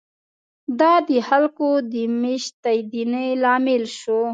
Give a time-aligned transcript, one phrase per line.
[0.79, 4.21] دا د خلکو د مېشتېدنې لامل شو.